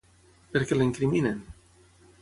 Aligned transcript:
Per 0.55 0.63
què 0.71 0.79
la 0.79 0.87
incriminen? 0.87 1.47